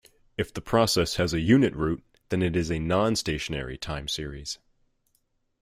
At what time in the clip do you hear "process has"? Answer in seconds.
0.61-1.31